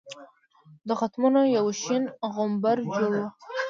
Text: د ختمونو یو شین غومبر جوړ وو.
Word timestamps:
د 0.87 0.89
ختمونو 0.99 1.41
یو 1.57 1.65
شین 1.81 2.03
غومبر 2.33 2.77
جوړ 2.95 3.11
وو. 3.19 3.27